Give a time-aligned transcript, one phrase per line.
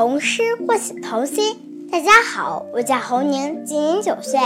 [0.00, 1.58] 童诗唤醒童心。
[1.92, 4.40] 大家好，我叫侯宁，今年九岁，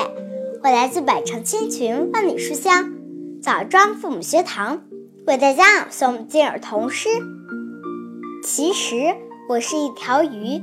[0.64, 2.92] 我来自百城千群万里书香
[3.40, 4.82] 枣庄父母学堂，
[5.28, 7.08] 为大家朗诵今日童诗。
[8.42, 9.14] 其实
[9.48, 10.60] 我是一条鱼，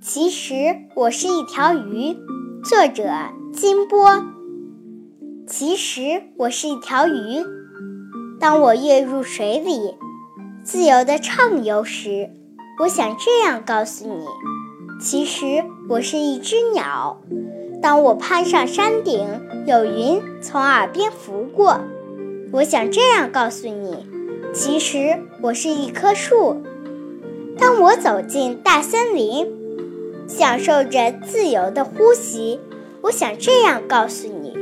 [0.00, 2.16] 其实我是一条鱼。
[2.62, 3.10] 作者
[3.52, 4.24] 金波。
[5.48, 7.44] 其实我是一条鱼，
[8.38, 9.96] 当我跃入水里，
[10.62, 12.30] 自由地畅游时。
[12.80, 14.26] 我想这样告诉你：
[15.00, 17.20] 其实我是一只鸟。
[17.80, 19.28] 当我攀上山顶，
[19.66, 21.80] 有云从耳边拂过。
[22.52, 24.06] 我想这样告诉你：
[24.52, 26.62] 其实我是一棵树。
[27.56, 29.46] 当我走进大森林，
[30.26, 32.58] 享受着自由的呼吸。
[33.02, 34.52] 我想这样告诉你。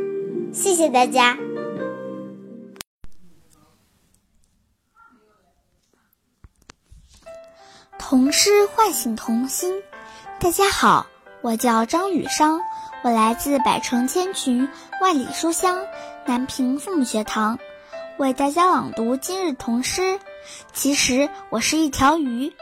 [0.52, 1.38] 谢谢大家。
[8.12, 9.82] 童诗唤醒童心。
[10.38, 11.06] 大家好，
[11.40, 12.60] 我叫张雨商，
[13.00, 14.68] 我来自百城千群
[15.00, 15.78] 万里书香
[16.26, 17.58] 南平父母学堂，
[18.18, 20.20] 为大家朗读今日童诗。
[20.74, 22.52] 其实我是一条鱼。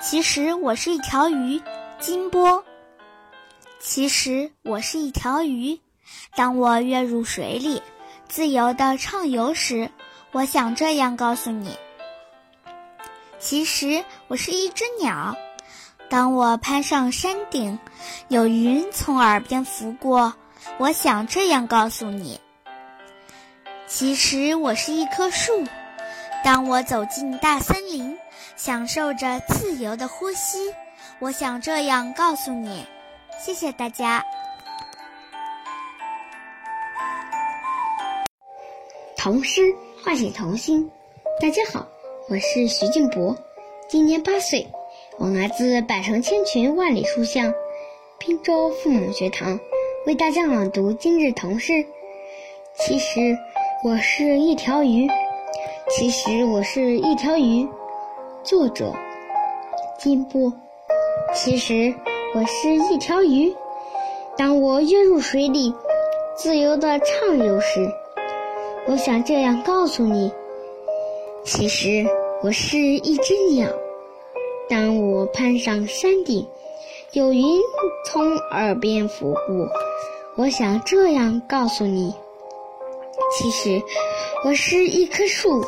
[0.00, 1.60] 其实我是一条鱼，
[2.00, 2.64] 金波。
[3.78, 5.78] 其实我是一条鱼，
[6.34, 7.82] 当我跃入水里，
[8.30, 9.90] 自由的畅游时，
[10.30, 11.76] 我想这样告诉你。
[13.42, 15.36] 其实我是一只鸟，
[16.08, 17.76] 当我攀上山顶，
[18.28, 20.32] 有云从耳边拂过，
[20.78, 22.40] 我想这样告诉你。
[23.88, 25.66] 其实我是一棵树，
[26.44, 28.16] 当我走进大森林，
[28.54, 30.72] 享受着自由的呼吸，
[31.18, 32.86] 我想这样告诉你。
[33.44, 34.24] 谢谢大家。
[39.16, 39.62] 童诗
[40.02, 40.88] 唤醒童心，
[41.40, 41.91] 大家好。
[42.28, 43.36] 我是徐静博，
[43.88, 44.68] 今年八岁，
[45.18, 47.52] 我来自百城千群万里书香
[48.16, 49.58] 滨州父母学堂，
[50.06, 51.84] 为大家朗读今日童诗。
[52.74, 53.36] 其实
[53.84, 55.08] 我是一条鱼，
[55.90, 57.68] 其实我是一条鱼。
[58.44, 58.94] 作者
[59.98, 60.52] 金波。
[61.34, 61.92] 其实
[62.34, 63.52] 我是一条鱼，
[64.36, 65.74] 当我跃入水里，
[66.36, 67.90] 自由的畅游时，
[68.86, 70.32] 我想这样告诉你。
[71.44, 72.06] 其实
[72.42, 73.68] 我是一只鸟，
[74.68, 76.46] 当我攀上山顶，
[77.12, 77.60] 有云
[78.06, 79.68] 从耳边拂过，
[80.36, 82.14] 我想这样告诉你。
[83.36, 83.82] 其实
[84.44, 85.64] 我是一棵树，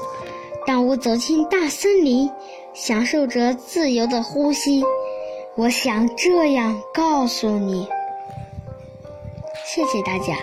[0.66, 2.30] 当我走进大森林，
[2.72, 4.84] 享受着自由的呼吸，
[5.56, 7.86] 我想这样告诉你。
[9.64, 10.34] 谢谢大家。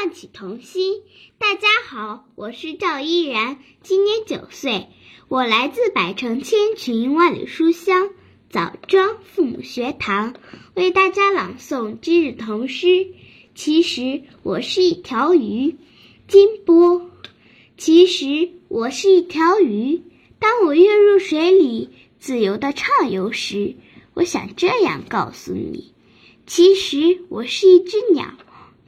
[0.00, 1.02] 唤起童心。
[1.38, 4.86] 大家好，我是赵依然，今年九岁，
[5.26, 8.10] 我来自百城千群万里书香
[8.48, 10.36] 枣庄父母学堂，
[10.74, 13.08] 为大家朗诵今日童诗。
[13.56, 15.74] 其实我是一条鱼，
[16.28, 17.10] 金波。
[17.76, 20.04] 其实我是一条鱼，
[20.38, 23.74] 当我跃入水里，自由的畅游时，
[24.14, 25.92] 我想这样告诉你：
[26.46, 28.36] 其实我是一只鸟。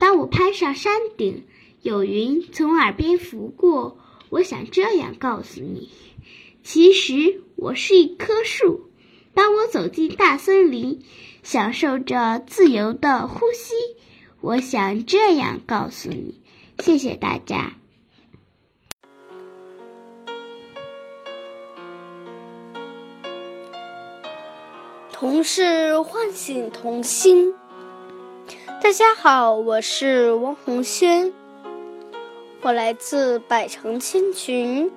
[0.01, 1.45] 当我攀上山顶，
[1.83, 3.99] 有云从耳边拂过，
[4.31, 5.91] 我想这样告诉你：
[6.65, 8.91] 其实我是一棵树。
[9.35, 11.03] 当我走进大森林，
[11.43, 13.75] 享受着自由的呼吸，
[14.41, 16.41] 我想这样告诉你。
[16.79, 17.75] 谢谢大家。
[25.13, 27.55] 童诗唤醒童心。
[28.83, 31.35] 大家好，我是汪红轩，
[32.63, 34.91] 我来自百城千群、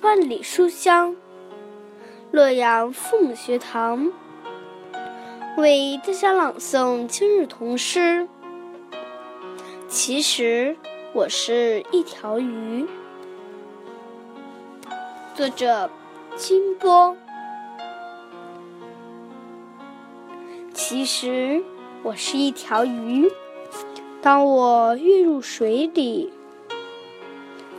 [0.00, 1.14] 万里书香
[2.30, 4.10] 洛阳父母学堂，
[5.58, 8.26] 为大家朗诵今日童诗。
[9.86, 10.74] 其实
[11.12, 12.86] 我是一条鱼，
[15.34, 15.90] 作者
[16.36, 17.14] 金波。
[20.72, 21.62] 其实。
[22.04, 23.30] 我是一条鱼，
[24.20, 26.32] 当我跃入水里，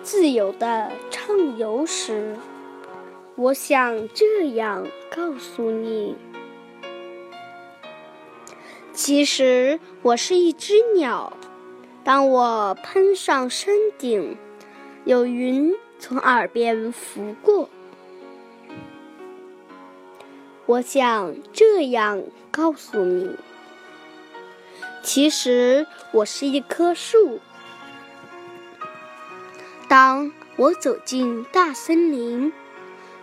[0.02, 2.38] 自由的畅游时，
[3.36, 6.16] 我想这样告诉你：
[8.94, 11.34] 其实我是一只鸟，
[12.06, 14.38] 当我攀上山顶，
[15.04, 17.68] 有云从耳边拂过，
[20.66, 23.36] 我想这样告诉你。
[25.04, 27.42] 其实我是一棵树，
[29.90, 32.54] 当我走进大森林，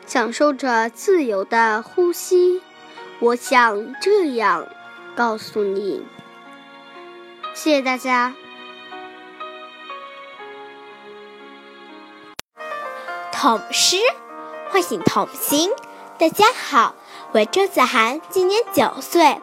[0.07, 2.61] 享受着自由的呼吸，
[3.19, 4.69] 我想这样
[5.17, 6.05] 告诉你。
[7.55, 8.35] 谢谢大家。
[13.33, 13.97] 童诗
[14.69, 15.71] 唤醒童心。
[16.19, 16.95] 大家好，
[17.33, 19.41] 我周子涵，今年九岁，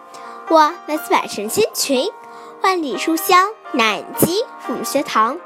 [0.49, 2.11] 我来自百城仙群，
[2.61, 5.39] 万里书香南京父母学堂，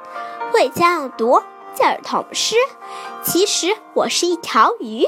[0.53, 1.41] 为家朗读
[1.75, 2.55] 教儿童诗。
[3.21, 5.07] 其实我是一条鱼，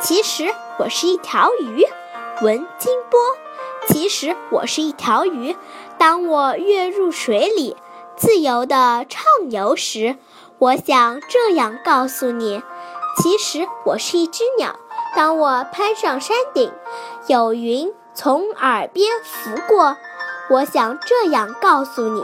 [0.00, 1.86] 其实我是一条鱼，
[2.42, 3.18] 闻金波。
[3.86, 5.56] 其实我是一条鱼，
[5.96, 7.76] 当我跃入水里，
[8.16, 10.16] 自由的畅游时，
[10.58, 12.62] 我想这样告诉你：
[13.16, 14.76] 其实我是一只鸟，
[15.16, 16.70] 当我攀上山顶，
[17.28, 19.96] 有云从耳边拂过，
[20.50, 22.22] 我想这样告诉你：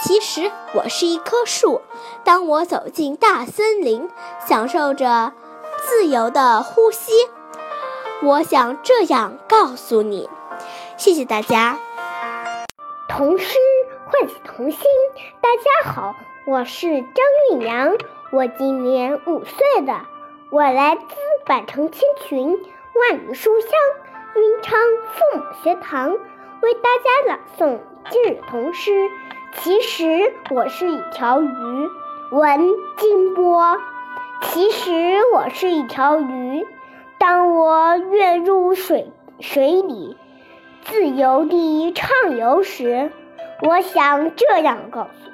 [0.00, 1.82] 其实我是一棵树，
[2.22, 4.08] 当我走进大森林，
[4.46, 5.32] 享受着
[5.78, 7.12] 自由的呼吸，
[8.22, 10.30] 我想这样告诉你。
[10.96, 11.80] 谢谢大家。
[13.08, 13.58] 童诗
[14.06, 14.80] 唤起童心。
[15.40, 16.14] 大家好，
[16.46, 17.96] 我是张玉娘，
[18.30, 20.00] 我今年五岁的，
[20.50, 21.02] 我来自
[21.44, 23.70] 百城千群，万里书香，
[24.36, 24.78] 云昌
[25.12, 26.16] 父母学堂，
[26.64, 27.78] 为大家朗诵
[28.08, 29.10] 今日童诗。
[29.52, 31.90] 其实我是一条鱼，
[32.30, 32.58] 闻
[32.96, 33.78] 金波。
[34.40, 36.66] 其实我是一条鱼，
[37.18, 40.16] 当我跃入水水里。
[40.84, 43.12] 自由地畅游时，
[43.60, 45.30] 我想这样告诉：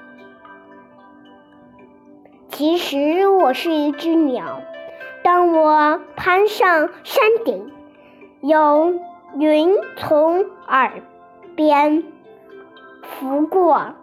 [2.49, 4.63] 其实我是一只鸟。
[5.23, 7.73] 当我攀上山顶，
[8.41, 8.95] 有
[9.39, 10.91] 云从耳
[11.61, 12.03] 边
[13.03, 13.95] 拂过，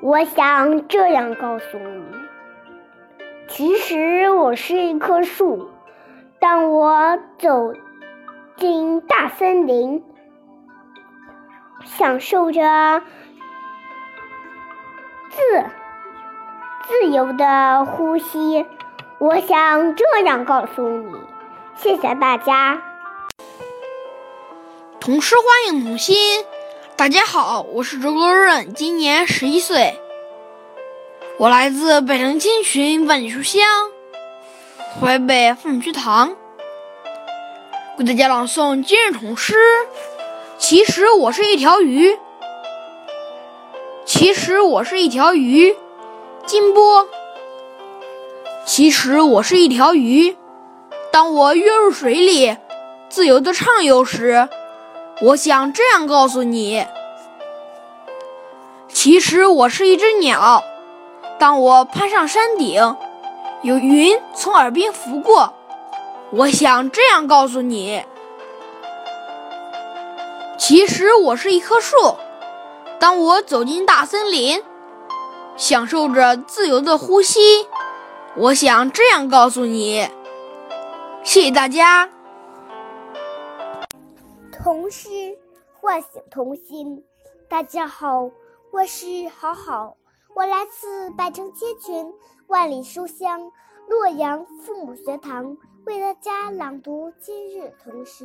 [0.00, 2.04] 我想这样告诉你：
[3.48, 5.70] 其实我是一棵树。
[6.38, 7.72] 当我走
[8.54, 10.04] 进大森林。
[11.84, 13.02] 享受着
[15.30, 15.64] 自
[16.88, 18.64] 自由的呼吸，
[19.18, 21.12] 我想这样告诉你。
[21.74, 22.80] 谢谢大家。
[25.00, 26.16] 同诗欢迎童心。
[26.96, 29.98] 大家好，我是周国润，今年十一岁，
[31.38, 33.62] 我来自北城千群万里书香
[35.00, 36.36] 淮北父母学堂，
[37.98, 39.56] 为大家朗诵今日童诗。
[40.56, 42.16] 其实我是一条鱼，
[44.06, 45.74] 其实我是一条鱼，
[46.46, 47.08] 金波。
[48.64, 50.36] 其实我是一条鱼，
[51.10, 52.56] 当我跃入水里，
[53.10, 54.48] 自由的畅游时，
[55.22, 56.84] 我想这样告诉你：
[58.88, 60.64] 其实我是一只鸟，
[61.38, 62.96] 当我攀上山顶，
[63.62, 65.54] 有云从耳边拂过，
[66.30, 68.04] 我想这样告诉你。
[70.58, 72.16] 其实我是一棵树，
[72.98, 74.62] 当我走进大森林，
[75.56, 77.68] 享受着自由的呼吸，
[78.36, 80.08] 我想这样告诉你。
[81.22, 82.13] 谢谢大家。
[84.64, 85.36] 童诗
[85.74, 87.04] 唤醒童心。
[87.50, 88.30] 大家好，
[88.70, 89.98] 我是好好，
[90.34, 92.14] 我来自百城千群，
[92.46, 93.52] 万里书香
[93.86, 95.58] 洛阳父母学堂。
[95.84, 98.24] 为大家朗读今日童诗。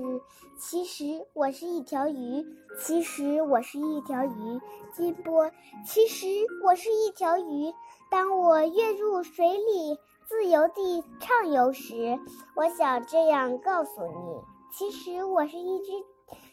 [0.57, 2.45] 其实我是一条鱼，
[2.79, 4.61] 其实我是一条鱼，
[4.93, 5.51] 金波。
[5.85, 6.25] 其实
[6.63, 7.73] 我是一条鱼，
[8.09, 12.17] 当我跃入水里，自由地畅游时，
[12.55, 14.41] 我想这样告诉你：
[14.71, 15.91] 其实我是一只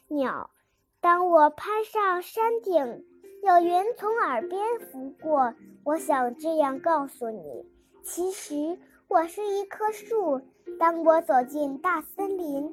[0.08, 0.50] 鸟，
[1.00, 3.04] 当我攀上山顶，
[3.42, 7.66] 有云从耳边拂过，我想这样告诉你：
[8.02, 10.42] 其实我是一棵树。
[10.78, 12.70] 当我走进大森林，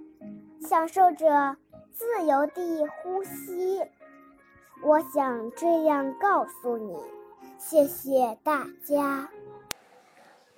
[0.61, 1.57] 享受着
[1.91, 3.81] 自由地呼吸，
[4.83, 6.95] 我想这样告诉你。
[7.57, 9.29] 谢谢大家。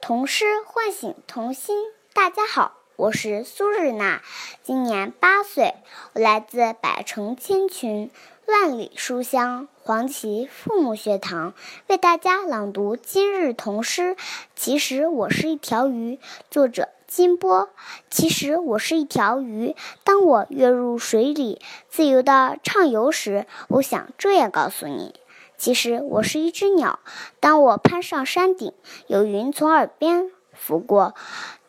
[0.02, 1.78] 童诗唤醒童心。
[2.14, 4.22] 大家好，我是苏日娜，
[4.64, 5.74] 今年八岁，
[6.14, 8.10] 我来自百城千群，
[8.48, 11.54] 万里书香黄旗父母学堂，
[11.88, 14.16] 为大家朗读今日童诗。
[14.56, 16.20] 其实我是一条鱼。
[16.50, 16.88] 作者。
[17.06, 17.70] 金波，
[18.10, 19.76] 其实我是一条鱼。
[20.04, 25.14] 当我跃入水里，自由地畅游时，我想这样告诉你：
[25.58, 27.00] 其实我是一只鸟。
[27.40, 28.74] 当我攀上山顶，
[29.08, 31.14] 有云从耳边拂过，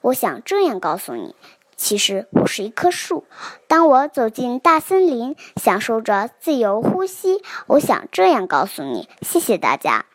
[0.06, 1.34] 我想这样告诉你：
[1.76, 3.25] 其实我是一棵树。
[3.66, 9.08] 当我走进大森林，享受着自由呼吸，我想这样告诉你。
[9.22, 10.06] 谢谢大家。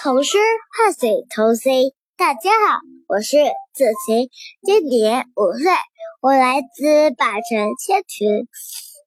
[0.00, 0.38] 童诗
[0.78, 1.92] 唤醒童心。
[2.16, 3.38] 大家好，我是
[3.74, 4.30] 子晴，
[4.62, 5.72] 今年五岁，
[6.20, 8.46] 我来自百城千群，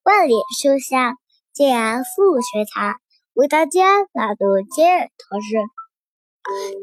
[0.03, 1.15] 万里书香
[1.53, 2.95] 静安父母学堂，
[3.35, 5.55] 为大家朗读今日童诗。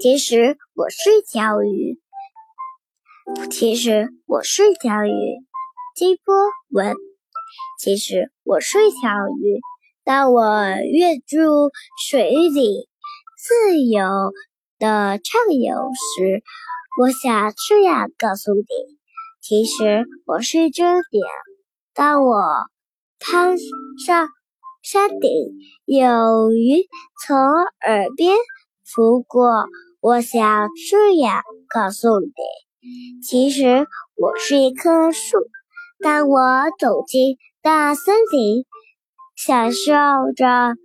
[0.01, 2.00] 其实我是一条鱼，
[3.51, 5.13] 其实我是一条鱼。
[5.97, 6.35] 金波
[6.71, 6.95] 文，
[7.79, 9.11] 其实我是一条
[9.43, 9.61] 鱼，
[10.05, 11.71] 当我跃入
[12.09, 12.89] 水里，
[13.37, 14.33] 自由。
[14.79, 16.43] 的畅游时，
[16.99, 18.65] 我想这样告诉你：
[19.43, 21.03] 其实我是一只鸟。
[21.93, 22.41] 当我
[23.19, 23.59] 攀
[24.07, 24.31] 上
[24.83, 25.31] 山顶，
[25.85, 26.83] 有云
[27.27, 28.35] 从耳边
[28.87, 29.67] 拂过，
[30.01, 32.33] 我想这样告诉你：
[33.23, 35.37] 其实我是一棵树。
[36.03, 36.41] 当我
[36.79, 38.65] 走进大森林，
[39.37, 39.93] 享受
[40.35, 40.77] 着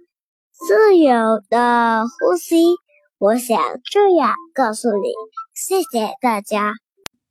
[0.52, 2.76] 自由的呼吸。
[3.18, 5.14] 我想这样告诉你，
[5.54, 6.74] 谢谢大家。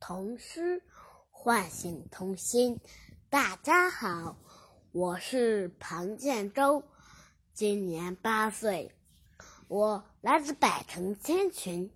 [0.01, 0.83] 童诗
[1.31, 2.81] 唤醒童心。
[3.29, 4.39] 大家好，
[4.93, 6.83] 我是庞建洲，
[7.53, 8.93] 今年八岁，
[9.69, 11.91] 我来自百城千群，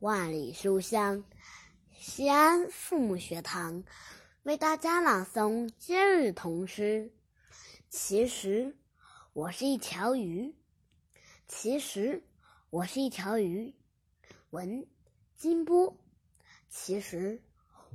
[0.00, 1.24] 万里书香
[2.04, 3.84] 西安父母学堂，
[4.42, 7.12] 为大家朗诵今日童诗。
[7.90, 8.76] 其实
[9.32, 10.52] 我是一条鱼，
[11.46, 12.24] 其实。
[12.70, 13.72] 我是一条鱼，
[14.50, 14.84] 文
[15.36, 15.96] 金波。
[16.68, 17.40] 其实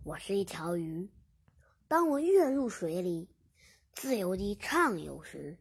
[0.06, 1.10] 我是一条鱼，
[1.90, 3.28] 当我跃入水里，
[3.94, 5.58] 自由地畅游时，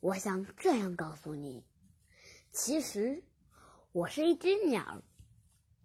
[0.00, 1.64] 我想这样告诉你：
[2.52, 3.24] 其实
[3.92, 5.02] 我是一只鸟。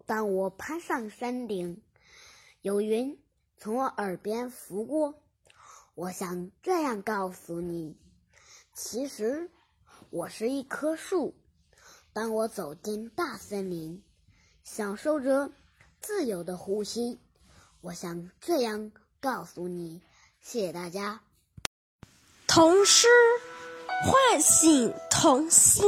[0.06, 1.82] 当我攀上山顶，
[2.62, 3.18] 有云
[3.58, 5.16] 从我耳边拂过，
[5.96, 7.98] 我想这样告诉你：
[8.74, 9.50] 其实
[10.10, 11.36] 我是一棵树。
[12.12, 14.04] 当我走进大森林，
[14.64, 15.52] 享受着
[16.00, 17.20] 自由的呼吸，
[17.82, 20.02] 我想这样告诉你：
[20.40, 21.22] 谢谢大家。
[22.46, 23.08] 童诗
[24.04, 25.84] 唤醒童心。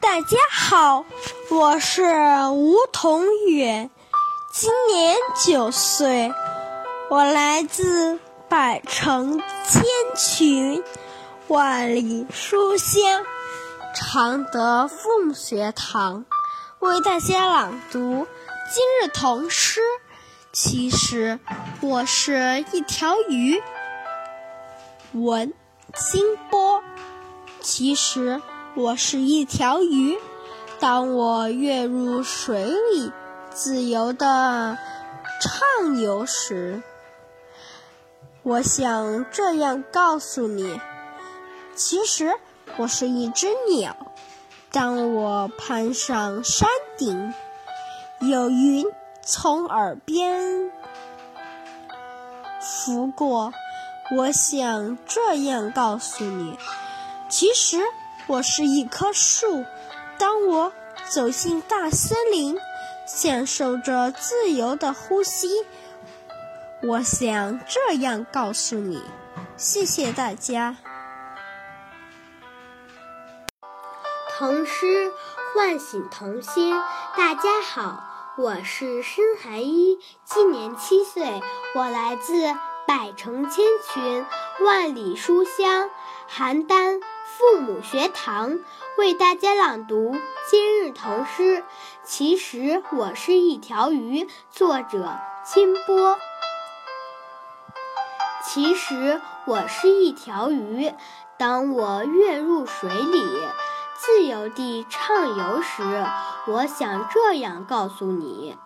[0.00, 1.04] 大家好，
[1.50, 2.02] 我是
[2.50, 3.90] 吴同远，
[4.50, 5.14] 今年
[5.44, 6.32] 九岁，
[7.10, 9.82] 我来自百城千
[10.16, 10.82] 群，
[11.48, 13.24] 万里书香。
[13.94, 16.24] 常德父母学堂
[16.78, 18.26] 为大家朗读
[18.72, 19.82] 今日童诗。
[20.50, 21.38] 其实
[21.82, 23.62] 我是一条鱼，
[25.12, 25.52] 文
[25.94, 26.82] 金波。
[27.60, 28.40] 其实
[28.76, 30.16] 我是一条鱼，
[30.78, 33.12] 当我跃入水里，
[33.50, 34.78] 自由的
[35.40, 36.82] 畅游时，
[38.42, 40.80] 我想这样告诉你：
[41.74, 42.34] 其实。
[42.76, 43.96] 我是一只鸟，
[44.70, 47.34] 当我攀上山顶，
[48.20, 48.86] 有云
[49.24, 50.70] 从耳边
[52.60, 53.52] 拂过，
[54.16, 56.56] 我想这样告诉你：
[57.28, 57.82] 其实
[58.30, 59.64] 我是一棵树，
[60.16, 60.72] 当我
[61.08, 62.56] 走进大森林，
[63.04, 65.48] 享受着自由的呼吸，
[66.80, 69.02] 我想这样告诉你。
[69.56, 70.76] 谢谢大家。
[74.38, 75.10] 童诗
[75.52, 76.72] 唤醒童心。
[77.16, 78.04] 大家好，
[78.38, 81.42] 我是申寒一，今年七岁，
[81.74, 82.44] 我来自
[82.86, 84.24] 百城千群，
[84.64, 85.90] 万里书香
[86.32, 87.00] 邯郸
[87.40, 88.58] 父母学堂，
[88.98, 90.14] 为大家朗读
[90.50, 91.64] 今日童诗。
[92.04, 96.18] 其实我是一条鱼，作者金波。
[98.44, 100.92] 其实我是一条鱼，
[101.38, 103.24] 当我跃入水里。
[103.96, 105.82] 自由地畅游时，
[106.46, 108.58] 我想这样告诉你：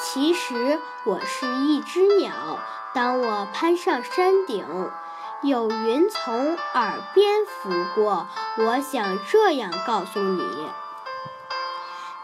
[0.00, 2.60] 其实我是一只鸟。
[2.94, 4.64] 当我攀上山顶，
[5.42, 10.40] 有云从耳边拂过，我想这样告诉你：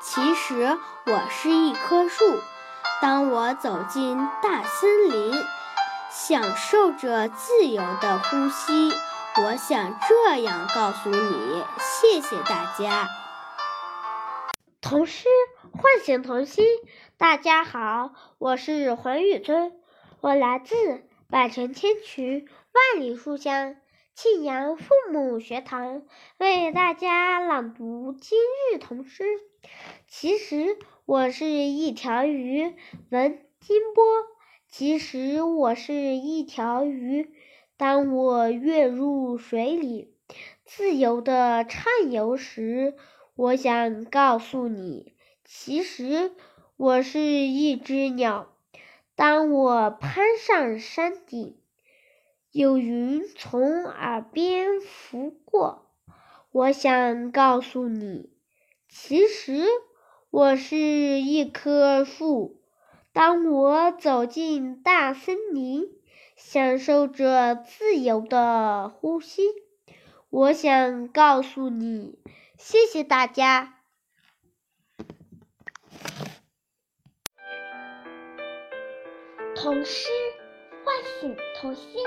[0.01, 2.25] 其实我是一棵树。
[3.03, 5.35] 当我走进大森林，
[6.11, 8.93] 享受着自由的呼吸。
[9.43, 13.09] 我想这样告诉你，谢谢大家。
[14.81, 15.27] 童诗
[15.73, 16.65] 唤醒童心。
[17.17, 19.73] 大家好，我是黄宇尊，
[20.21, 23.75] 我来自百城千群，万里书香
[24.15, 26.05] 庆阳父母学堂，
[26.39, 28.39] 为大家朗读今
[28.73, 29.25] 日童诗。
[30.07, 32.77] 其实我是一条鱼，
[33.11, 34.05] 文金波。
[34.69, 37.35] 其实我是一条鱼。
[37.77, 40.15] 当我跃入水里，
[40.65, 42.95] 自由的畅游时，
[43.35, 46.31] 我想告诉你：其实
[46.77, 48.53] 我是一只鸟。
[49.17, 51.58] 当我攀上山顶，
[52.51, 55.93] 有云从耳边拂过，
[56.51, 58.31] 我想告诉你，
[58.89, 59.67] 其实
[60.31, 62.63] 我是一棵树。
[63.13, 65.85] 当我走进大森林，
[66.37, 69.43] 享受着自由的呼吸，
[70.31, 72.19] 我想告诉你，
[72.57, 73.75] 谢谢大家。
[79.55, 80.09] 童诗
[80.85, 82.03] 唤醒童心。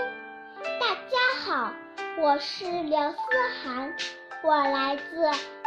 [1.44, 1.74] 好，
[2.20, 3.18] 我是刘思
[3.64, 3.92] 涵，
[4.44, 5.24] 我来自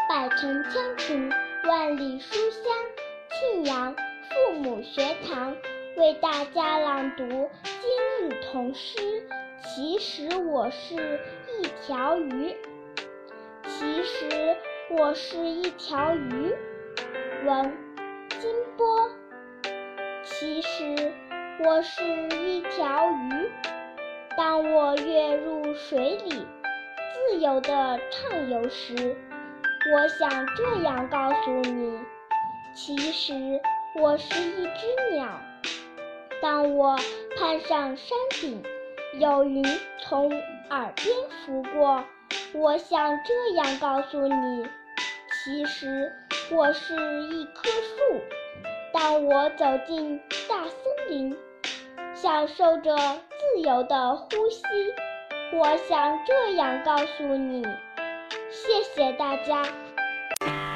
[0.09, 1.33] 百城千群
[1.67, 2.63] 万里书香
[3.29, 5.57] 庆阳父母学堂，
[5.97, 9.27] 为大家朗读今日童诗。
[9.65, 11.19] 其实我是
[11.59, 12.57] 一条鱼，
[13.67, 14.57] 其实
[14.91, 16.55] 我是一条鱼。
[17.47, 17.77] 文
[18.29, 19.11] 金波，
[20.23, 21.13] 其实。
[21.65, 23.49] 我是一条鱼，
[24.37, 26.31] 当我跃入水里，
[27.13, 27.71] 自由地
[28.11, 29.17] 畅游时，
[29.93, 32.01] 我想这样告诉你：
[32.75, 33.33] 其实
[33.95, 35.29] 我是一只鸟。
[36.43, 36.97] 当我
[37.39, 38.61] 攀上山顶，
[39.21, 39.65] 有云
[40.03, 40.29] 从
[40.71, 42.03] 耳边拂过，
[42.55, 44.67] 我想这样告诉你：
[45.45, 46.13] 其实
[46.51, 46.95] 我是
[47.31, 48.21] 一棵树。
[48.93, 51.37] 当我走进大森林，
[52.15, 52.97] 享受着
[53.53, 54.63] 自由的呼吸，
[55.53, 57.63] 我想这样告诉你。
[58.51, 59.63] 谢谢大家。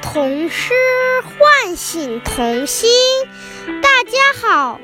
[0.01, 0.73] 童诗
[1.23, 2.89] 唤醒童心。
[3.81, 4.79] 大家好，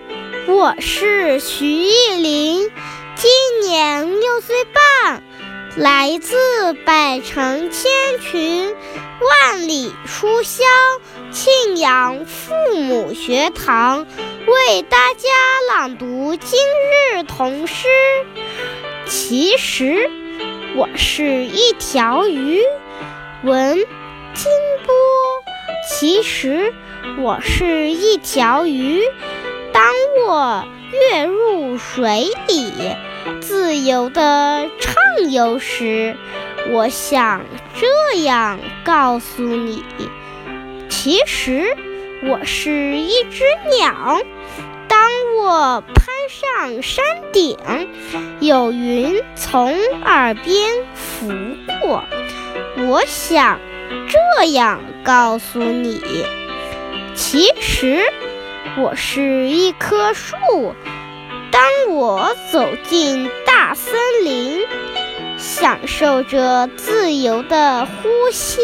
[0.48, 2.72] 我是徐艺林，
[3.16, 5.22] 今年六岁半，
[5.76, 7.92] 来自百城千
[8.22, 8.74] 群。
[9.20, 10.66] 万里书香，
[11.32, 14.06] 庆阳父母学堂
[14.48, 15.30] 为大家
[15.70, 16.60] 朗读今
[17.14, 17.88] 日童诗。
[19.06, 20.10] 其实
[20.78, 22.62] 我是一条鱼，
[23.44, 23.76] 文
[24.34, 24.52] 金
[24.86, 24.96] 波。
[25.90, 26.74] 其实
[27.20, 29.02] 我是一条鱼，
[29.74, 29.94] 当
[30.26, 32.72] 我跃入水里，
[33.42, 36.16] 自由地畅游时。
[36.72, 37.42] 我想
[37.80, 39.84] 这样告诉你：
[40.90, 41.78] 其实
[42.24, 43.44] 我是一只
[43.78, 44.20] 鸟。
[44.88, 47.58] 当我攀上山顶，
[48.40, 51.32] 有云从耳边拂
[51.82, 52.04] 过。
[52.88, 53.60] 我想
[54.08, 56.02] 这样告诉你：
[57.14, 58.12] 其实
[58.78, 60.74] 我是一棵树。
[61.56, 64.68] 当我走进大森林。
[65.38, 68.60] 享受着自由的呼吸，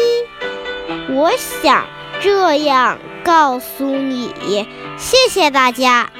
[1.08, 1.86] 我想
[2.20, 4.68] 这样告诉你。
[4.98, 6.10] 谢谢大家。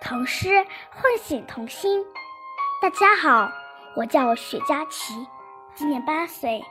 [0.00, 2.02] 童诗唤醒童心。
[2.80, 3.50] 大家好，
[3.96, 5.14] 我叫许佳琪，
[5.74, 6.64] 今年八岁，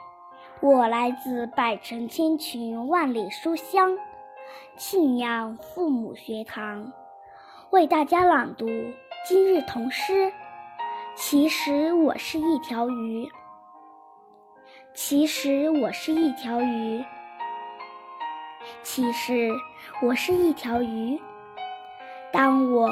[0.62, 3.96] 我来自百城千群万里书香
[4.78, 6.92] 庆阳父母学堂，
[7.70, 8.68] 为大家朗读
[9.26, 10.30] 今日童诗。
[11.16, 13.26] 其实我是一条鱼，
[14.94, 17.02] 其实我是一条鱼，
[18.84, 19.50] 其实
[20.02, 21.18] 我是一条鱼。
[22.34, 22.90] 当我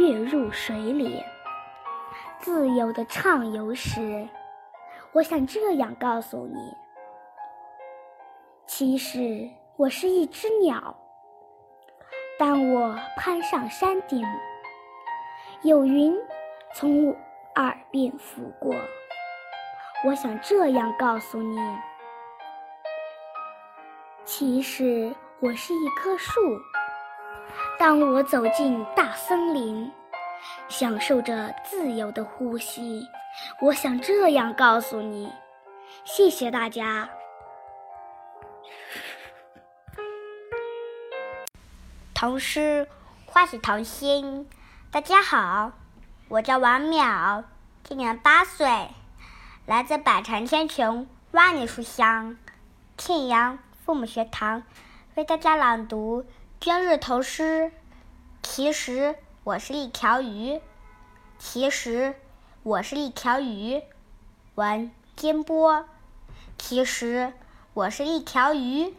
[0.00, 1.22] 跃入水里，
[2.40, 4.26] 自由的畅游时，
[5.12, 6.74] 我想这样告诉你：
[8.66, 10.97] 其实我是一只鸟。
[12.38, 14.24] 当我攀上山顶，
[15.62, 16.16] 有云
[16.74, 17.16] 从我。
[17.56, 18.72] 耳边拂过，
[20.04, 21.58] 我想这样告诉你：
[24.24, 26.40] 其实我是一棵树。
[27.76, 29.90] 当我走进大森林，
[30.68, 33.02] 享受着自由的呼吸，
[33.60, 35.28] 我想这样告诉你。
[36.04, 37.10] 谢谢大家。
[42.20, 42.88] 童诗
[43.26, 44.50] 唤醒童心。
[44.90, 45.70] 大家好。
[46.26, 47.44] 我叫王淼，
[47.84, 48.88] 今年八岁，
[49.66, 52.36] 来自百城千穷万里书香
[52.96, 54.64] 庆阳父母学堂，
[55.14, 56.26] 为大家朗读
[56.58, 57.70] 今日童诗。
[58.42, 60.60] 其实我是一条鱼，
[61.38, 62.16] 其实
[62.64, 63.80] 我是一条鱼。
[64.56, 65.86] 文金波，
[66.58, 67.32] 其实
[67.74, 68.92] 我是一条鱼。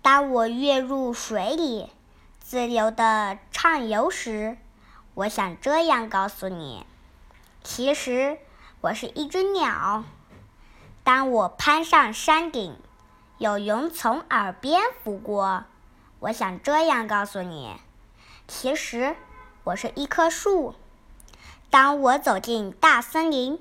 [0.00, 1.90] 当我跃入水里，
[2.46, 4.58] 自由的畅游时。
[5.14, 6.84] 我想这样告诉你：
[7.62, 8.36] 其实
[8.82, 10.04] 我是一只鸟。
[11.02, 12.76] 当我攀上山顶，
[13.38, 15.64] 有云从耳边拂过。
[16.20, 17.76] 我想这样告诉你：
[18.46, 19.16] 其实
[19.64, 20.74] 我是一棵树。
[21.70, 23.58] 当我走进大森林，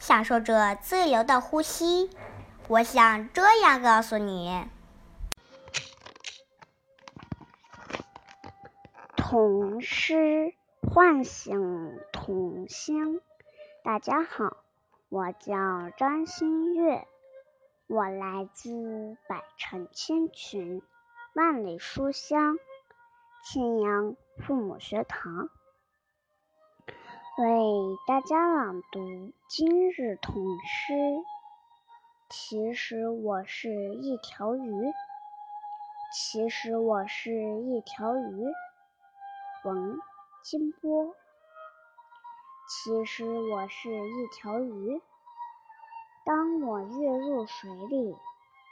[0.00, 2.10] 享受着自由的呼吸，
[2.66, 4.66] 我想这样告诉你。
[9.36, 13.20] 童诗唤醒童心。
[13.82, 14.58] 大家好，
[15.08, 17.04] 我叫张馨月，
[17.88, 20.82] 我来自百城千群。
[21.34, 22.58] 万里书香，
[23.42, 25.48] 庆阳父母学堂
[27.36, 30.94] 为大家朗读今日童诗。
[32.30, 34.92] 其实我是一条鱼，
[36.12, 38.44] 其实我是一条鱼。
[39.64, 39.98] 文
[40.42, 41.16] 金波。
[42.68, 45.00] 其实我是一条鱼，
[46.26, 48.14] 当我跃入水里，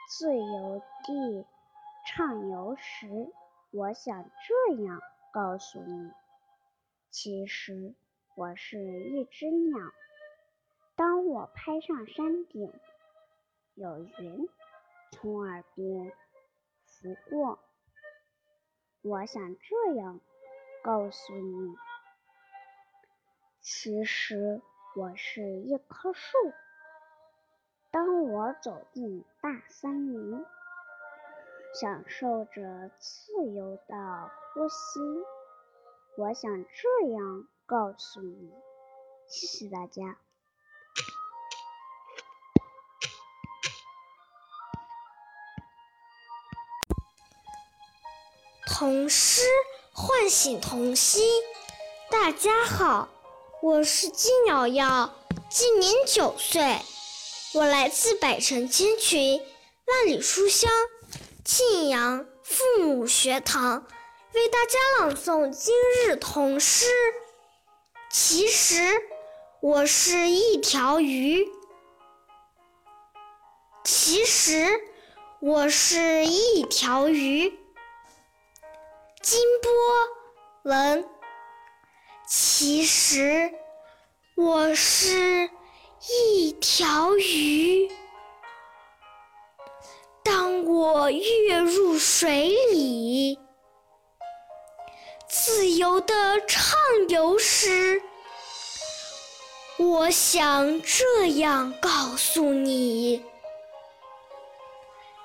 [0.09, 1.47] 自由地。
[2.05, 3.33] 畅游时，
[3.71, 4.29] 我想
[4.69, 5.01] 这样
[5.33, 6.11] 告诉你：
[7.11, 7.95] 其实
[8.35, 9.79] 我是一只鸟。
[10.97, 12.73] 当我攀上山顶，
[13.77, 14.49] 有云
[15.13, 16.13] 从耳边
[16.87, 17.61] 拂过，
[19.03, 20.21] 我想这样
[20.83, 21.77] 告诉你：
[23.61, 24.61] 其实
[24.97, 26.37] 我是一棵树。
[27.91, 30.45] 当我走进大森林。
[31.75, 35.01] 享受着自由的呼吸，
[36.19, 38.53] 我想这样告诉你。
[39.27, 40.19] 谢谢大家。
[48.67, 49.41] 童诗
[49.95, 51.23] 唤醒童心。
[52.11, 53.11] 大家好，
[53.61, 55.13] 我是金瑶瑶，
[55.51, 56.79] 今年九岁，
[57.53, 59.39] 我来自百城千群，
[59.87, 60.71] 万里书香。
[61.45, 63.87] 庆阳父母学堂
[64.33, 65.75] 为大家朗诵今
[66.07, 66.87] 日童诗。
[68.11, 69.03] 其实
[69.61, 71.47] 我是一条鱼。
[73.85, 74.81] 其实
[75.41, 77.59] 我是一条鱼。
[79.23, 79.71] 金波
[80.73, 81.09] 文。
[82.27, 83.53] 其实
[84.35, 85.49] 我是
[86.09, 87.89] 一条鱼。
[90.25, 93.39] 当我跃入水里，
[95.29, 96.77] 自由的畅
[97.09, 98.03] 游时，
[99.79, 103.25] 我想这样告诉你：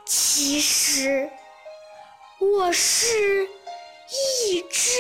[0.05, 1.29] 其实
[2.39, 3.49] 我是
[4.09, 4.91] 一只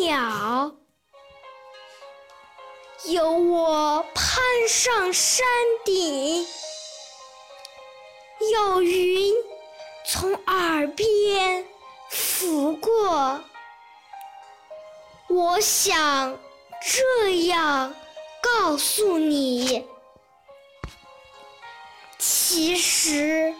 [0.00, 0.74] 鸟，
[3.04, 5.46] 有我攀上山
[5.84, 6.44] 顶。
[8.52, 9.34] 有云
[10.04, 11.64] 从耳边
[12.10, 13.40] 拂过，
[15.28, 16.38] 我想
[16.82, 17.94] 这样
[18.42, 19.88] 告诉你：
[22.18, 23.54] 其实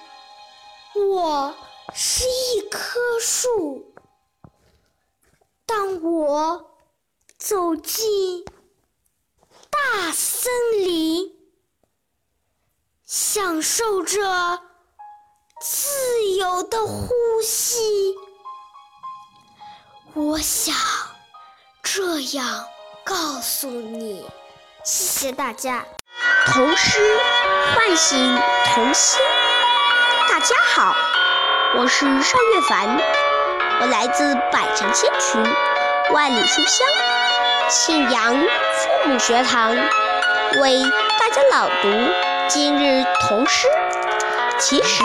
[0.95, 1.55] 我
[1.95, 3.93] 是一棵树。
[5.67, 6.71] 当我
[7.39, 8.45] 走进
[9.69, 11.35] 大森林，
[13.05, 14.63] 享受着。
[15.59, 17.09] 自由的呼
[17.43, 18.15] 吸，
[20.15, 20.75] 我想
[21.83, 22.67] 这样
[23.05, 24.25] 告诉你。
[24.85, 25.85] 谢谢大家。
[26.47, 27.01] 童诗
[27.75, 29.19] 唤醒童心。
[30.29, 30.95] 大家好，
[31.79, 32.99] 我是邵月凡，
[33.79, 35.43] 我来自百城千群，
[36.13, 36.87] 万里书香，
[37.69, 39.77] 庆阳父母学堂，
[40.61, 40.83] 为
[41.19, 41.89] 大家朗读
[42.49, 43.69] 今日童诗。
[44.59, 45.05] 其实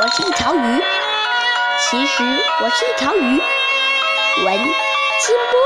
[0.00, 0.82] 我是一条鱼，
[1.78, 2.24] 其实
[2.62, 3.42] 我是一条鱼。
[4.44, 5.60] 闻金波。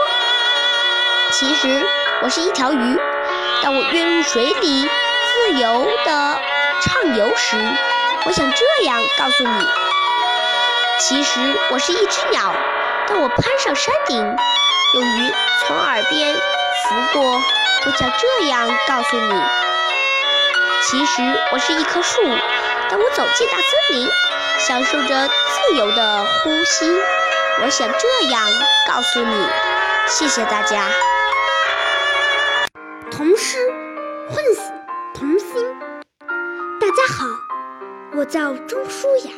[1.33, 1.87] 其实
[2.23, 2.99] 我是一条鱼，
[3.63, 6.41] 当我跃入水里，自由的
[6.83, 7.57] 畅游时，
[8.27, 9.67] 我想这样告诉你：
[11.01, 12.55] 其实我是一只鸟，
[13.09, 14.37] 当我攀上山顶，
[14.95, 17.43] 有云从耳边拂过，
[17.87, 19.43] 我想这样告诉你：
[20.83, 22.21] 其实我是一棵树。
[22.91, 24.09] 当我走进大森林，
[24.59, 26.87] 享受着自由的呼吸，
[27.63, 28.47] 我想这样
[28.87, 29.47] 告诉你。
[30.07, 30.85] 谢谢大家。
[33.11, 33.73] 童诗
[34.29, 34.73] 唤醒
[35.15, 35.67] 童心。
[36.79, 37.25] 大家好，
[38.15, 39.33] 我叫钟舒雅，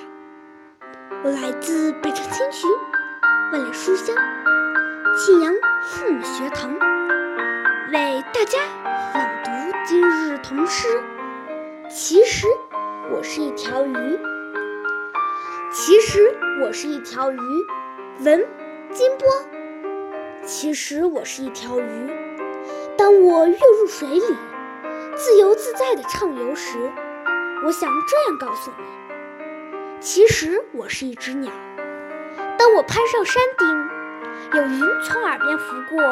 [1.24, 2.68] 我来自北城千群，
[3.52, 4.16] 万里书香，
[5.16, 6.72] 庆阳父母学堂，
[7.92, 8.58] 为大家
[9.14, 9.50] 朗读
[9.86, 10.88] 今日童诗。
[11.88, 12.46] 其实。
[13.12, 14.18] 我是一条鱼，
[15.70, 17.38] 其实我是一条鱼。
[18.20, 18.46] 文
[18.90, 19.28] 金波。
[20.44, 22.10] 其实我是一条鱼。
[22.96, 24.36] 当我跃入水里，
[25.14, 26.78] 自由自在地畅游时，
[27.66, 28.84] 我想这样告诉你：
[30.02, 31.52] 其实我是一只鸟。
[32.58, 36.02] 当我攀上山顶，有云从耳边拂过，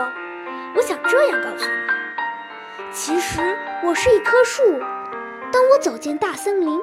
[0.76, 4.62] 我想这样告诉你：其实我是一棵树。
[5.52, 6.80] 当我走进大森林，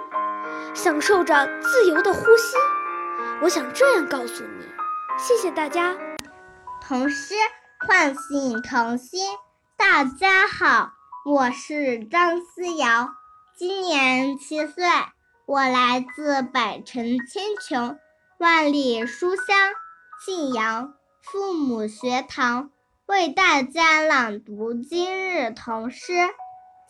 [0.73, 2.57] 享受着自由的呼吸，
[3.41, 4.67] 我想这样告诉你。
[5.17, 5.95] 谢谢大家。
[6.85, 7.35] 童诗
[7.87, 9.21] 唤醒童心。
[9.77, 10.91] 大家好，
[11.25, 13.11] 我是张思瑶，
[13.55, 14.83] 今年七岁，
[15.47, 17.97] 我来自百城千穷、
[18.37, 19.45] 万里书香
[20.25, 22.69] 信阳父母学堂，
[23.05, 26.11] 为大家朗读今日童诗。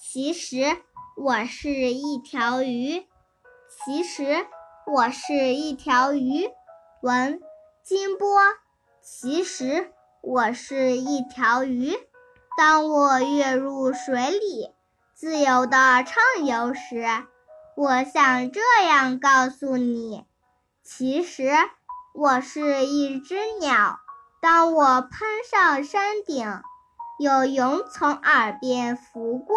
[0.02, 0.76] 其实
[1.15, 3.06] 我是一条鱼，
[3.70, 4.48] 其实
[4.88, 6.50] 我是一条鱼。
[7.04, 7.39] 文
[7.84, 8.28] 金波，
[9.04, 11.96] 其实我是一条鱼。
[12.58, 14.72] 当我跃入水里，
[15.13, 17.06] 自由地畅游时，
[17.78, 20.26] 我想这样告诉你：
[20.84, 21.52] 其实
[22.12, 24.00] 我是一只鸟。
[24.42, 25.12] 当我攀
[25.48, 26.60] 上山顶，
[27.20, 29.56] 有云从耳边拂过，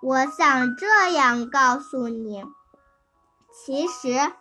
[0.00, 2.42] 我想这样告诉你：
[3.52, 4.32] 其实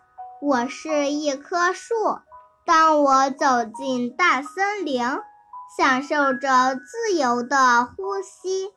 [0.41, 1.93] 我是一棵树。
[2.65, 5.03] 当我走进大森林。
[5.75, 8.71] 享受着自由的呼吸，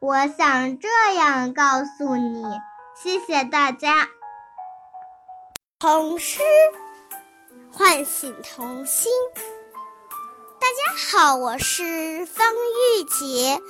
[0.00, 2.44] 我想这样告诉你。
[3.02, 4.08] 谢谢大家。
[5.80, 6.40] 童诗
[7.72, 9.10] 唤醒童心。
[10.60, 13.60] 大家好，我是方玉洁，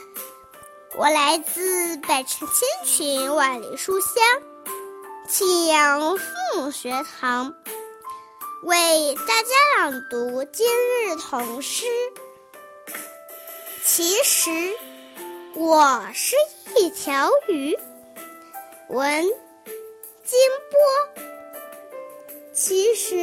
[0.98, 4.12] 我来自百城千群万里书香
[5.26, 6.24] 启阳父
[6.56, 7.54] 母学堂，
[8.64, 10.66] 为大家朗读今
[11.06, 11.86] 日童诗。
[13.82, 14.50] 其实
[15.54, 16.36] 我是
[16.76, 17.78] 一条鱼，
[18.88, 19.24] 文
[20.24, 20.38] 金
[20.70, 21.22] 波。
[22.52, 23.16] 其实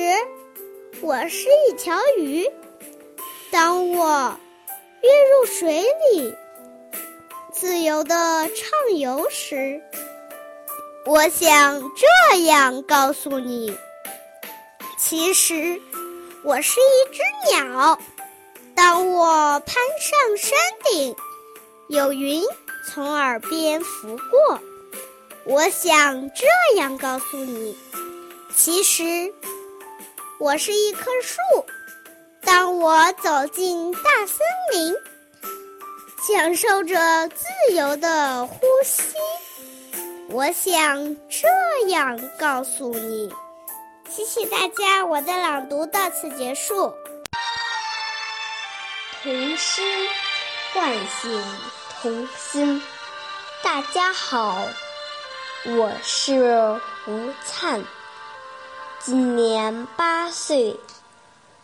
[1.02, 2.50] 我是一条鱼，
[3.52, 4.38] 当我
[5.02, 6.36] 跃入水里，
[7.54, 8.16] 自由的
[8.50, 9.82] 畅游时，
[11.06, 11.82] 我想
[12.32, 13.78] 这样告诉你：
[14.98, 15.80] 其实
[16.44, 17.22] 我是一只
[17.54, 18.00] 鸟。
[18.76, 21.16] 当我攀上山顶，
[21.90, 22.42] 有云
[22.88, 24.60] 从耳边拂过，
[25.46, 26.46] 我想这
[26.78, 27.78] 样告诉你：
[28.56, 29.34] 其实
[30.40, 31.66] 我是一棵树。
[32.42, 34.40] 当我走进大森
[34.72, 34.96] 林，
[36.28, 39.16] 享受着自由的呼吸，
[40.30, 43.34] 我想这样告诉你。
[44.10, 46.94] 谢谢大家，我的朗读到此结束。
[49.22, 49.82] 童诗
[50.74, 51.44] 唤醒
[52.02, 52.82] 童心。
[53.62, 54.58] 大家好，
[55.66, 57.84] 我是吴灿，
[59.02, 60.80] 今年八岁，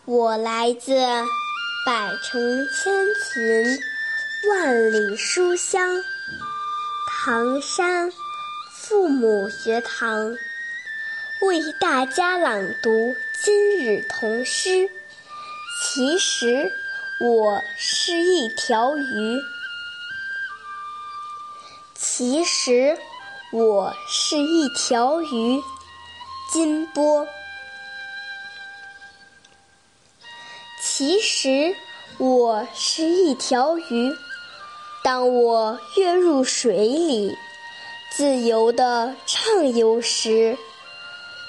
[0.04, 0.94] 我来自
[1.86, 3.80] 百城千群、
[4.50, 6.04] 万里书香
[7.08, 8.12] 唐山
[8.74, 10.36] 父母学堂，
[11.44, 14.90] 为大家朗读今日童诗。
[15.82, 16.70] 其实。
[17.18, 19.40] 我是一条鱼，
[21.94, 22.98] 其实
[23.56, 25.64] 我是一条鱼。
[26.52, 27.26] 金波，
[30.82, 31.74] 其实
[32.18, 34.14] 我是一条鱼。
[35.06, 37.38] 当我跃入水里，
[38.12, 40.58] 自由的畅游时，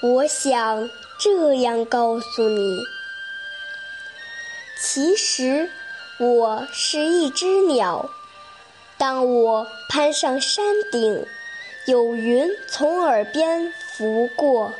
[0.01, 0.88] 我想
[1.19, 2.79] 这样告诉你。
[4.81, 5.69] 其实
[6.21, 8.09] 我是一只鸟，
[8.97, 11.27] 当我攀上山顶，
[11.87, 14.72] 有云从耳边拂过，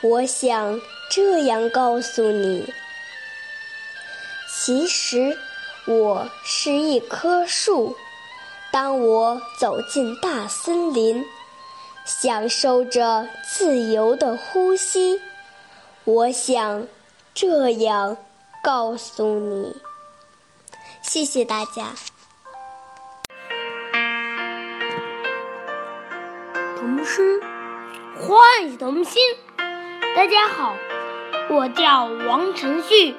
[0.00, 0.80] 我想
[1.10, 2.72] 这样告诉你：
[4.48, 5.36] 其实
[5.86, 7.96] 我是一棵树，
[8.70, 11.24] 当我走进大森林，
[12.04, 15.20] 享受着自由的呼吸，
[16.04, 16.86] 我想
[17.34, 18.16] 这样。
[18.64, 19.74] 告诉你，
[21.02, 21.96] 谢谢大家。
[26.82, 27.40] 童诗
[28.16, 29.22] 唤醒童心。
[30.16, 30.74] 大家好，
[31.48, 33.14] 我叫王晨旭，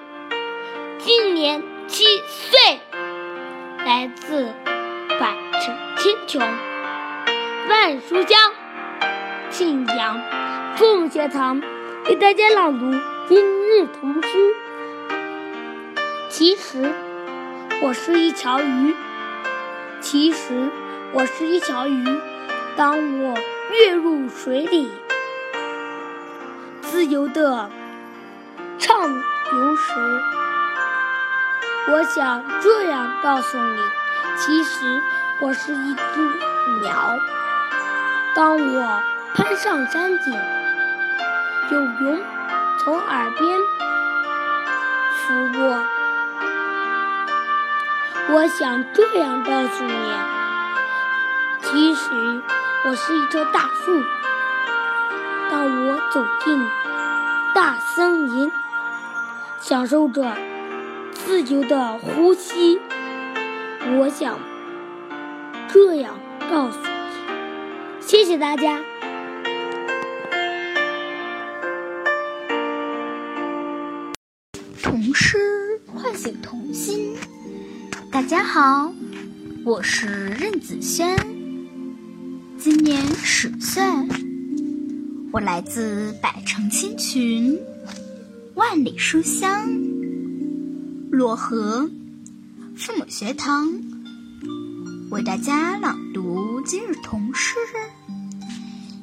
[0.98, 2.82] 今年七岁，
[3.86, 4.52] 来自
[5.18, 6.42] 百城千穷，
[7.70, 8.52] 万书香
[9.50, 10.20] 信阳
[10.76, 11.62] 父母学堂，
[12.08, 13.00] 为大家朗读
[13.30, 14.56] 今日童诗。
[16.28, 16.94] 其实
[17.82, 18.94] 我是一条鱼，
[20.02, 20.70] 其实
[21.14, 22.04] 我是一条鱼。
[22.76, 23.38] 当我
[23.72, 24.92] 跃入水里，
[26.82, 27.70] 自由的
[28.78, 30.22] 畅游时，
[31.90, 33.78] 我想这样告诉你：
[34.38, 35.02] 其实
[35.40, 36.02] 我是一只
[36.82, 37.18] 鸟。
[38.36, 39.02] 当我
[39.34, 40.34] 攀上山顶，
[41.72, 42.24] 有云
[42.80, 43.60] 从耳边
[45.18, 45.80] 拂过，
[48.36, 49.94] 我想这样告诉你：
[51.62, 52.42] 其实
[52.86, 54.04] 我是一棵大树。
[55.50, 56.60] 当我走进
[57.56, 58.52] 大森林，
[59.62, 60.36] 享受着
[61.14, 62.82] 自由的呼吸，
[63.98, 64.38] 我想
[65.70, 66.20] 这样
[66.52, 68.02] 告诉你。
[68.02, 68.82] 谢谢大家。
[74.84, 75.38] 童诗
[75.88, 77.16] 唤醒童心。
[78.12, 78.94] 大家好，
[79.64, 81.18] 我是任子轩，
[82.64, 83.84] 今年十岁，
[85.34, 87.60] 我来自百城千群，
[88.54, 89.70] 万里书香，
[91.12, 91.92] 漯河
[92.78, 93.70] 父母学堂，
[95.12, 97.56] 为大家朗读今日童诗。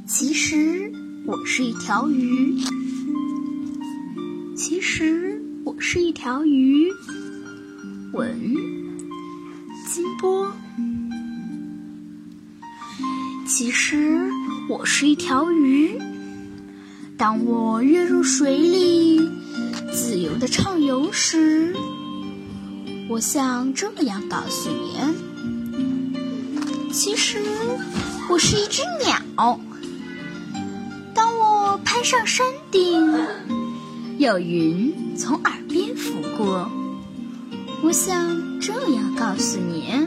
[0.07, 0.91] 其实
[1.27, 2.57] 我是一条鱼，
[4.57, 6.91] 其实我是一条鱼。
[8.15, 8.41] 文
[9.87, 10.51] 金波。
[13.61, 14.19] 其实
[14.71, 16.01] 我是一条鱼，
[17.19, 19.21] 当我跃入水里，
[19.93, 21.77] 自由的畅游时，
[23.11, 24.97] 我想这样告诉你：
[26.91, 27.39] 其实
[28.31, 29.61] 我是一只鸟。
[31.15, 33.15] 当我攀上山顶，
[34.17, 36.67] 有云从耳边拂过，
[37.83, 40.07] 我想这样告诉你：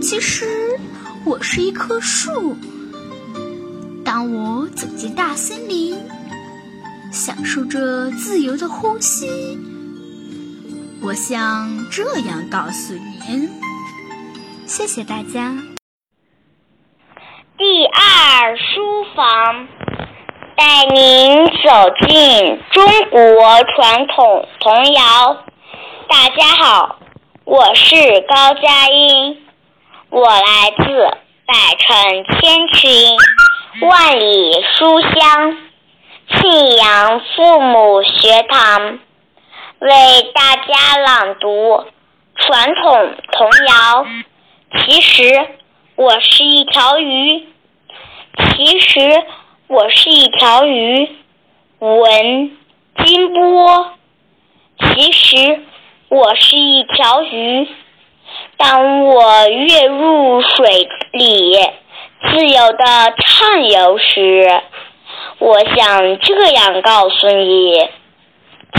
[0.00, 0.73] 其实
[1.26, 2.54] 我是一棵树。
[4.04, 5.98] 当我走进大森林，
[7.10, 9.58] 享受着自由的呼吸，
[11.02, 13.48] 我想这样告诉您。
[14.66, 15.54] 谢谢大家。
[17.56, 19.66] 第二书房
[20.56, 25.44] 带您走进中国传统童谣。
[26.06, 26.98] 大家好，
[27.44, 27.94] 我是
[28.28, 29.38] 高佳音，
[30.14, 30.84] 我来自
[31.44, 33.16] 百城千群、
[33.88, 35.58] 万里书香
[36.28, 39.00] 信阳父母学堂，
[39.80, 39.90] 为
[40.32, 41.84] 大家朗读
[42.36, 44.06] 传统童谣。
[44.78, 45.48] 其实
[45.96, 47.48] 我是一条鱼，
[48.54, 49.00] 其实
[49.66, 51.08] 我是一条鱼。
[51.80, 52.56] 文
[53.04, 53.90] 金波，
[54.78, 55.60] 其实
[56.08, 57.68] 我是一条鱼。
[58.56, 61.58] 当我跃入水里，
[62.22, 62.84] 自由的
[63.18, 64.62] 畅游时，
[65.38, 67.88] 我想这样告诉你：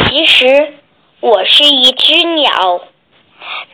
[0.07, 0.73] 其实
[1.19, 2.81] 我是一只鸟。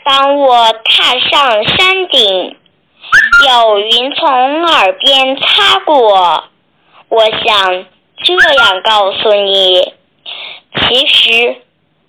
[0.04, 2.58] 当我踏上山顶，
[3.48, 6.46] 有云从耳边擦过，
[7.10, 7.86] 我想
[8.18, 9.94] 这样告诉你：
[10.82, 11.56] 其实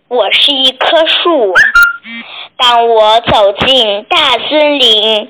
[0.09, 1.55] 我是一棵树。
[2.63, 5.29] 当我走进大森林，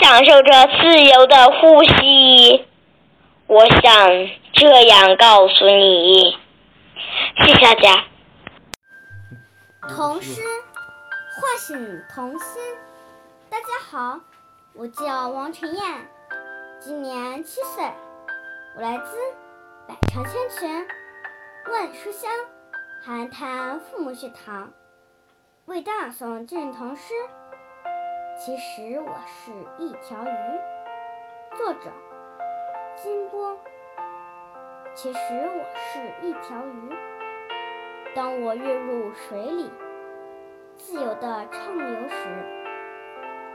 [0.00, 2.64] 享受着自由的呼吸，
[3.48, 4.08] 我想
[4.52, 6.38] 这样告诉你。
[7.38, 8.04] 谢谢大家。
[9.88, 10.42] 童诗
[11.40, 12.62] 唤醒童心。
[13.50, 14.20] 大家好，
[14.76, 15.82] 我叫王晨燕，
[16.78, 17.84] 今年七岁，
[18.76, 19.16] 我来自
[19.88, 20.86] 百城千群，
[21.72, 22.30] 万书香
[23.04, 24.70] 寒潭父母学堂，
[25.66, 27.14] 为大家诵今日童诗。
[28.38, 31.90] 其实我是一条鱼，作者
[32.96, 33.56] 金波。
[34.94, 36.94] 其实我是一条鱼，
[38.14, 39.72] 当我跃入水里，
[40.76, 42.26] 自由的畅游时，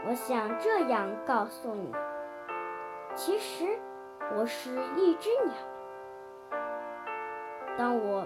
[0.08, 1.92] 我想这样告诉你：
[3.14, 3.78] 其实
[4.36, 6.60] 我是一只鸟。
[7.78, 8.26] 当我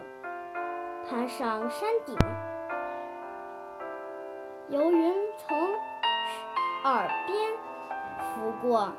[1.05, 2.17] 攀上山顶，
[4.69, 5.57] 游云从
[6.85, 7.37] 耳边
[8.17, 8.93] 拂过，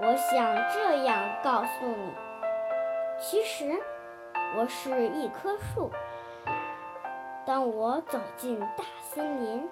[0.00, 2.12] 我想这样告诉你：
[3.20, 3.82] 其实
[4.56, 5.90] 我是一棵树。
[7.44, 9.68] 当我走进大森林，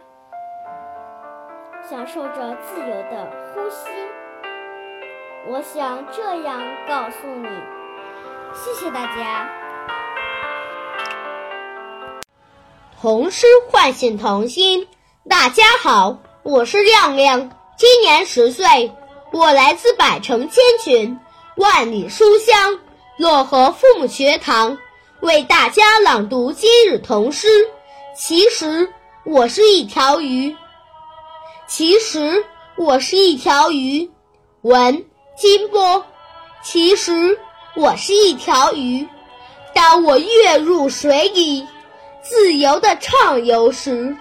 [1.89, 3.91] 享受着自由的呼吸，
[5.47, 7.49] 我想这样告诉你：
[8.53, 9.49] 谢谢大家。
[13.01, 14.89] 童诗唤醒童心。
[15.27, 18.93] 大家好，我是亮亮，今年十岁，
[19.33, 21.19] 我来自百城千群，
[21.57, 22.79] 万里书香
[23.19, 24.77] 漯河父母学堂，
[25.21, 27.49] 为大家朗读今日童诗。
[28.15, 28.87] 其实
[29.25, 30.55] 我是一条鱼。
[31.67, 32.45] 其实
[32.77, 34.11] 我是一条鱼。
[34.61, 35.07] 文
[35.39, 36.05] 金波。
[36.63, 37.39] 其实
[37.75, 39.09] 我是一条鱼。
[39.75, 41.67] 当我跃入水里，
[42.21, 44.15] 自由地畅游时，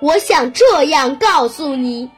[0.00, 2.10] 我想这样告诉你：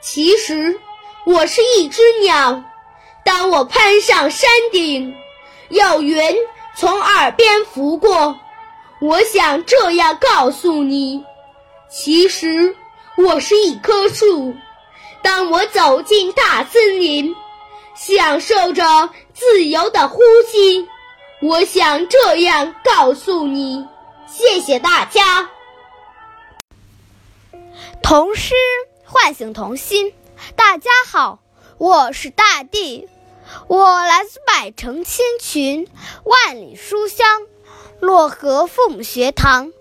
[0.00, 0.78] 其实
[1.26, 2.62] 我是一只鸟。
[3.24, 5.14] 当我攀上山顶，
[5.68, 6.20] 有云
[6.74, 8.36] 从耳边拂过。
[9.00, 11.22] 我想这样告诉你：
[11.90, 12.74] 其实
[13.16, 14.54] 我是一棵树。
[15.22, 17.34] 当我走进大森林，
[17.94, 20.88] 享受着自由的呼吸。
[21.42, 23.86] 我想这样告诉你。
[24.26, 25.48] 谢谢大家。
[28.02, 28.54] 童诗
[29.04, 30.12] 唤醒童心。
[30.56, 31.40] 大家好，
[31.78, 33.08] 我是大地，
[33.68, 35.88] 我来自百城千群，
[36.24, 37.26] 万里书香。
[38.00, 39.72] 漯河父母学堂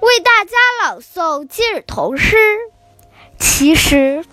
[0.00, 2.36] 为大家朗诵今日童诗。
[3.38, 4.24] 其实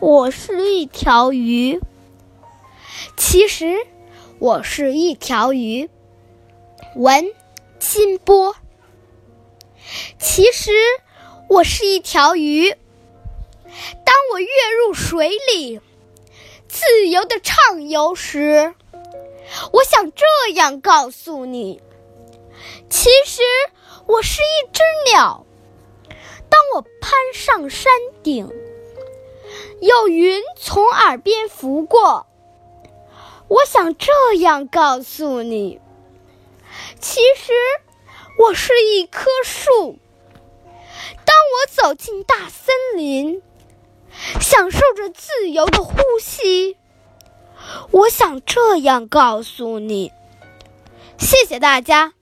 [0.00, 1.80] 我是一条鱼。
[3.16, 3.86] 其实
[4.38, 5.90] 我是一条鱼。
[6.96, 7.32] 文
[7.78, 8.56] 金波。
[10.18, 10.72] 其实
[11.48, 12.70] 我是一条鱼。
[14.04, 14.46] 当我跃
[14.78, 15.80] 入水里，
[16.68, 18.74] 自由的畅游时，
[19.72, 21.80] 我想这样告诉你。
[22.90, 23.42] 其实
[24.06, 25.46] 我是一只鸟，
[26.50, 27.90] 当我攀上山
[28.22, 28.50] 顶，
[29.80, 32.26] 有云从耳边拂过。
[33.48, 35.80] 我想这样告诉你：
[37.00, 37.54] 其实
[38.38, 39.98] 我是一棵树，
[41.58, 43.42] 我走进大森林，
[44.40, 46.76] 享受着自由的呼吸。
[47.90, 50.12] 我想这样告诉你。
[51.18, 52.12] 谢谢大家。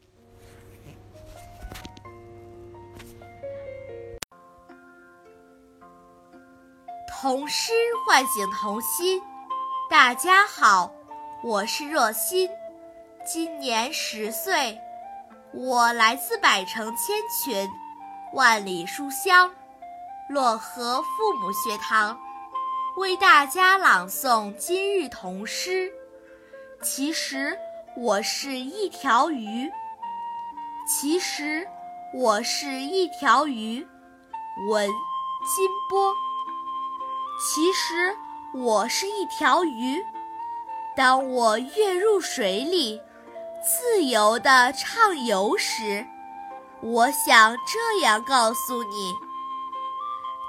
[7.21, 7.73] 童诗
[8.07, 9.21] 唤醒童心。
[9.91, 10.95] 大家好，
[11.45, 12.49] 我是若欣，
[13.27, 14.79] 今年十岁，
[15.53, 17.71] 我来自百城千群，
[18.33, 19.51] 万里书香
[20.29, 22.19] 漯河父母学堂，
[22.97, 25.91] 为大家朗诵今日童诗。
[26.83, 27.57] 其实
[27.97, 29.71] 我是一条鱼。
[30.89, 31.67] 其实
[32.15, 33.87] 我是一条鱼。
[34.69, 36.13] 文金波。
[37.39, 38.17] 其实
[38.55, 40.03] 我是一条鱼，
[40.97, 43.01] 当我跃入水里，
[43.63, 46.07] 自由地畅游时，
[46.87, 49.13] 我想这样告诉你：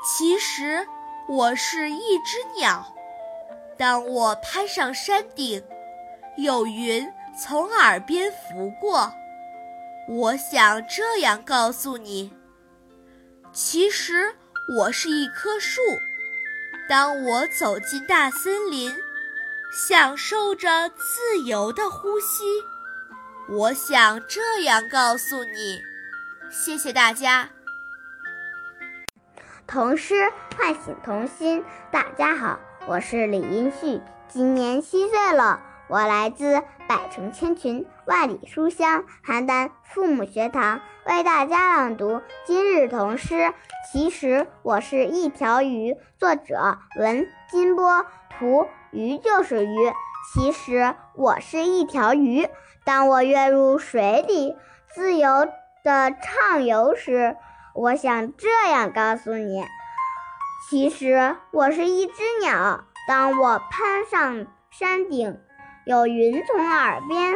[0.05, 0.87] 其实
[1.27, 2.85] 我是一只鸟。
[3.75, 5.63] 当我攀上山顶，
[6.37, 7.11] 有云
[7.41, 9.11] 从耳边拂过，
[10.07, 12.31] 我想这样告诉你：
[13.51, 14.35] 其实
[14.77, 15.81] 我是一棵树。
[16.87, 18.95] 当我走进大森林，
[19.87, 22.43] 享受着自由的呼吸，
[23.49, 25.81] 我想这样告诉你。
[26.49, 27.49] 谢谢大家。
[29.65, 31.63] 童诗唤醒童心。
[31.91, 43.53] 大家好，我是李英旭，今年七岁了，我来自百城千群，万里书香邯郸父母学堂，为大家朗读今日童诗。
[43.91, 45.95] 其实我是一条鱼。
[46.17, 49.75] 作者文金波，图鱼就是鱼。
[50.33, 52.47] 其实我是一条鱼。
[52.85, 54.55] 当我跃入水里，
[54.89, 55.47] 自由
[55.87, 57.37] 的畅游时，
[57.73, 59.65] 我想这样告诉你：
[60.69, 62.83] 其实我是一只鸟。
[63.07, 65.39] 当我攀上山顶，
[65.85, 67.35] 有云从耳边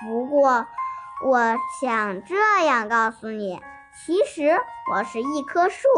[0.00, 0.68] 拂过，
[1.26, 3.60] 我想这样告诉你。
[4.06, 4.60] 其实
[4.92, 5.88] 我是一棵树。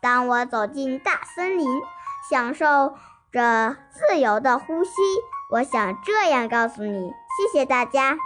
[0.00, 1.68] 当我走进大森林，
[2.30, 2.96] 享受
[3.30, 4.92] 着自由的呼吸，
[5.50, 7.12] 我想这样告诉你。
[7.36, 8.16] 谢谢大家。